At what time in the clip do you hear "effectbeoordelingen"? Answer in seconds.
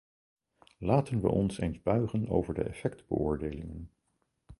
2.63-3.91